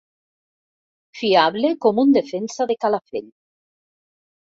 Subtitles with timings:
[1.19, 3.33] Fiable com un defensa de Calafell.